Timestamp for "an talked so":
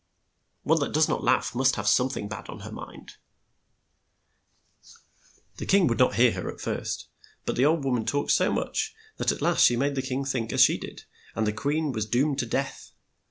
7.97-8.51